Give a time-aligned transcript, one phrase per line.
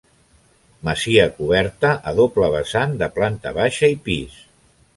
[0.87, 4.41] Masia coberta a doble vessant, de planta baixa i pis.